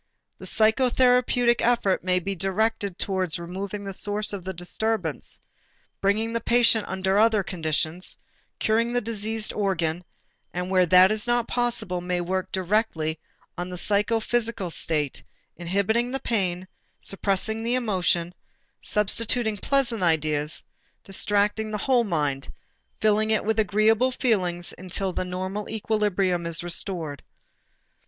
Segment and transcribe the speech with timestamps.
[0.39, 5.37] The psychotherapeutic effort may be directed toward removing the source of the disturbance,
[6.01, 8.17] bringing the patient under other conditions,
[8.57, 10.03] curing the diseased organ,
[10.55, 13.19] and where that is not possible, may work directly
[13.59, 15.21] on the psychophysical state,
[15.55, 16.67] inhibiting the pain,
[16.99, 18.33] suppressing the emotion,
[18.81, 20.63] substituting pleasant ideas,
[21.03, 22.51] distracting the whole mind,
[22.99, 27.21] filling it with agreeable feelings, until the normal equilibrium is restored.